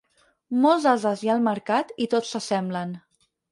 [0.63, 2.99] Molts ases hi ha al mercat, i tots s'assemblen.